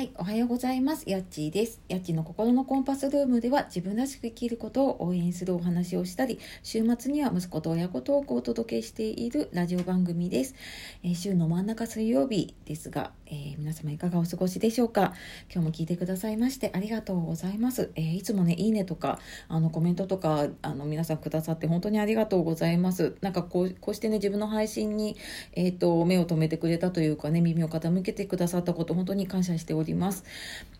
[0.00, 1.04] はい、おはようございます。
[1.10, 1.82] やっちーです。
[1.86, 10.54] やっちーの心のコンパスルームでは自分らしく生きることを応援するお話をしたり、週末には息子と親子トークをお届けしているラジオ番組です。
[11.02, 15.12] えー、週の真ん中水曜日ですが、えー、皆様いかがお過ごしでしょうか？
[15.52, 17.90] 今日も聞いてくださいましてありがとうございます。
[17.94, 23.16] えー、いつもね、いいねとか、あのコメントとか、あの皆さんくださって本当にありがとうございます。
[23.20, 25.18] なんかこうこうしてね、自分の配信に、
[25.52, 29.89] えっ、と、目を留めてくれたというかね、耳を傾けてくださったこと、本当に感謝しております。
[29.90, 30.24] ります。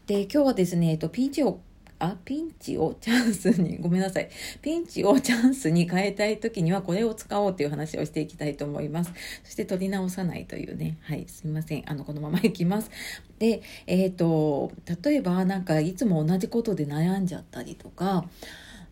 [0.06, 1.60] で、今日はですね、えっと、ピンチを
[2.02, 4.30] あ、ピンチを チャンスに、ごめんなさい。
[4.62, 9.12] ピンチをチャンスに変えたい時にはこれを使おうという話をしていきたいと思います。
[9.45, 10.96] そして取り直さないというね。
[11.02, 11.82] はい、すみません。
[11.87, 12.91] あの、このままいきます。
[13.38, 14.73] で、えっ、ー、と、
[15.04, 18.27] 例えばなんかいつも同じことで悩んじゃったりとか、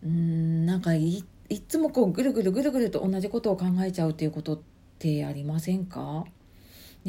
[0.04, 4.60] うん、なんかいいつもこうぐるぐるぐるぐると同じことを考えちゃうっていうことっ
[4.98, 6.26] てありませんか？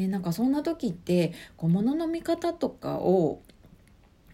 [0.00, 3.40] ね、なんかそんな時ってこう物の見方とかを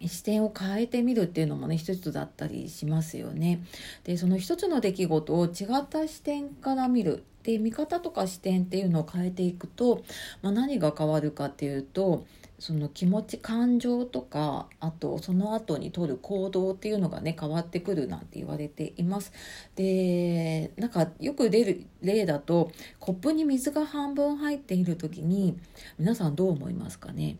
[0.00, 3.64] 視点を変えてみるっていうのもね一つだったりしますよね。
[4.04, 10.02] でその一つの出来事を違った視点から見るで見方とか視点っていうのを変えていくと、
[10.42, 12.26] まあ、何が変わるかっていうと
[12.58, 19.32] その気持ち感情とかあとその後にとる行動っていうのがね変わってくるなんて言われています。
[19.74, 25.58] でなんかよく出る例だとコップに水が半分入っている時に
[25.98, 27.36] 皆さんどう思いますかね？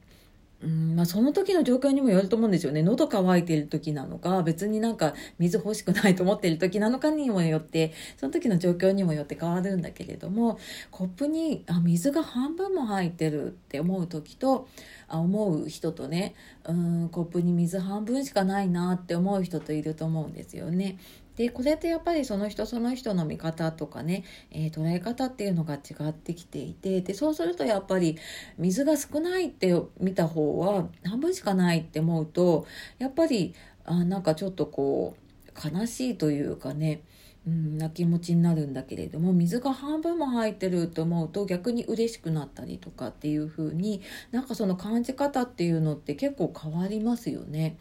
[0.62, 2.82] うんまあ、その時の状況にもよると思うんですよね。
[2.82, 10.58] 喉乾いてる時なのか、別になんか水欲しくないと思ってる時なのかにもよって、その時の状況にもよって変わるんだけれども、
[10.90, 14.66] コップにあ水が半分も入ってるって思う時と、
[15.08, 20.98] あ思う人とね、うん、コップに水半分しかないなって思う人といると思うんですよね。
[21.36, 28.16] でこれってやっぱりその人その人の見方とかね、えー、捉え方っていうのが違ってきていてでそうするとやっぱり
[28.58, 32.66] 水が少ないって見た方は半分しかないって思うと
[32.98, 33.54] やっぱり
[33.84, 37.02] あなんかちょっとこう悲しいというかね
[37.46, 44.02] うん、な気持ちになるんだけれども水が半分も入ってると思うと逆に嬉しくなったりとかっていう風に
[44.32, 47.76] なんかその感じ方っていうのって結構変わりますよね。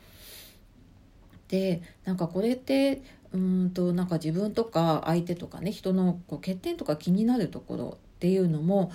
[1.48, 3.02] でなんかこれって
[3.36, 8.92] うんとなんか自分とか相手とかね人のこう欠点とか気になるところっていうのも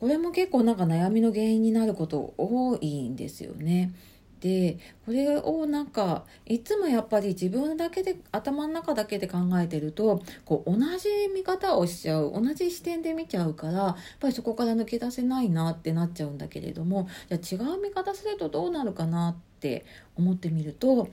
[0.00, 3.94] これも結構なんか悩みの原因になること多いんですよね。
[4.40, 19.86] でこれをなんかいつもやっぱり自分だけで頭の中だけで考えてるとこう同じ見方をしちゃう同じ視点で見ちゃうからやっぱりそこから抜け出せないなってなっちゃうんだけれどもじゃあ違う見方するとどうなるかなって
[20.16, 21.08] 思ってみると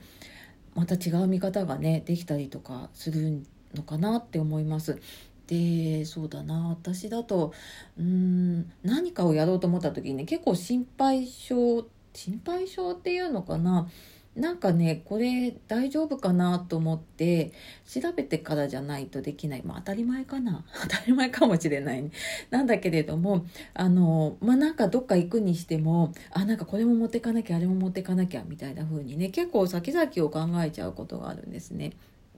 [0.74, 3.42] また違う見方がねできたりとかする
[3.74, 5.00] のかなって思います。
[5.46, 7.52] でそうだな私だと
[7.98, 13.88] うん何かをやろうと思った時にね結構心配性心配性っていうのかな
[14.36, 17.52] なんかねこれ大丈夫かなと思って
[17.86, 19.62] 調べてからじゃないとできない。
[19.64, 20.64] まあ当たり前かな。
[20.82, 22.10] 当たり前かもしれない、ね、
[22.50, 31.92] なんだけれどもあのまあなんかどっか行くにしてもあなんかこれも持ってかなきゃあれも持ってかなきゃみたいな風にね結構先々を考えちゃうことがあるんですね。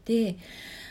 [0.04, 0.36] で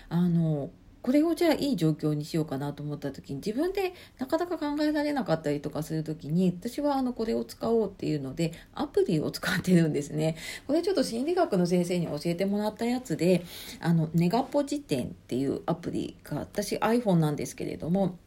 [0.10, 0.70] あの
[1.06, 10.36] これをじゃあいい状況にしようかなと思った時に自分でなかなか考えられなかったりとかする時に私はあのこれを使おうっていうのでアプリを使ってるんですね。
[10.66, 13.44] これちょっと心理学の先生に教えてもらったやつで
[13.82, 18.18] あのネガポ辞典っていうアプリが私 iPhone なんですけれども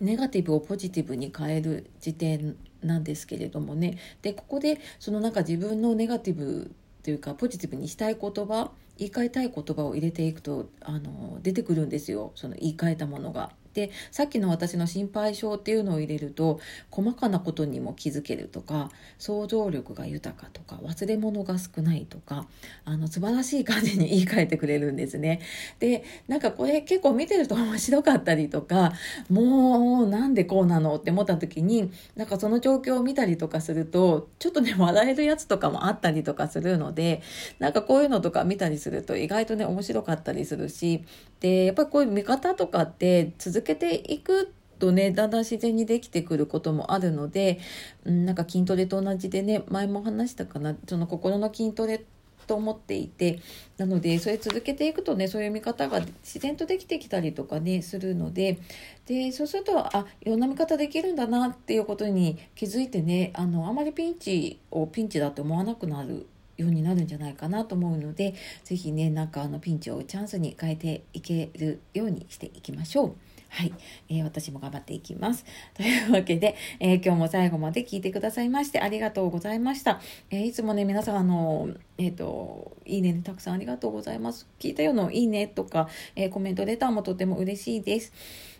[0.00, 6.70] ネガティブをポジティブに変える辞典なんですけれどもねでここでそのなんか自分のネガティブ
[7.02, 13.52] というかポジティブにしたい言葉言い換えたい言葉を入れていくとあの出てくるんですよその言い換えたものが。
[13.76, 16.60] でさっきの私の心配性っていうのを入れると
[16.90, 22.46] 細かなことにも気づけるとか想像力が豊かとか忘れ物が少ないとか
[22.86, 25.42] あの素晴らしい感じに言い換えてくれるんですね。
[25.78, 28.94] でなんかこれ結構見てると面白かったりとか
[29.28, 37.20] もうなんでこうなのって思った時になんかその状況を見たりとかするとちょっとね笑えるやつとかもあったりとかするので
[37.58, 41.04] なんかこういうのとか見たりすると意外とね面白かったりするし
[41.40, 47.58] でやっぱりこういう見方とかって続けていくとねだんだん自然にできてくることもあるので、
[48.04, 52.04] うん、なんか筋トレと同じでね前も話したかなその心の筋トレ
[52.46, 53.40] と思っていて
[53.76, 58.58] なのでそれ続けていくとねそういう見方が自然とできてきたりとかねするので
[59.06, 66.26] でそうするとあいろんな見方できるんだなっていうことに気づいてねあのあまりピンチをピンチだって思わなくなる
[66.56, 68.34] ようになるんじゃないかなと思うので
[68.64, 73.16] 是非ねなんかあのピンチをチャンスに変えていけるようにしていきましょう。
[73.56, 73.72] はい、
[74.10, 75.46] えー、私も頑張っていきます。
[75.72, 79.98] というわけで、えー、今日も最後まで聞いてくださいましてありがとうございました。
[80.28, 84.46] えー、いつもね、皆さん、あの、えっ、と、いいね、たくさんありがとうございます。
[84.58, 88.12] 聞いたようないいねとか、えコメントレターもとても嬉しいです。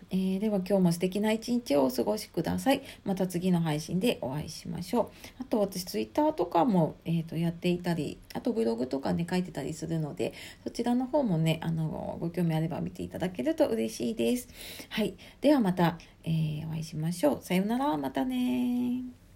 [0.09, 2.81] えー、では今日も素敵な一日をお過ごしください。
[3.03, 5.41] また次の配信でお会いしましょう。
[5.41, 10.33] あと私ツイッターとかも、えーと、やっていたり、あとブログとかね書いてたりするので、
[10.63, 14.47] そちらの方もね、あの、ご興味あれば見ていただけると嬉しいです。
[14.89, 15.15] はい。
[15.41, 17.39] ではまた、えー、お会いしましょう。
[17.41, 17.97] さようなら。
[17.97, 19.26] またね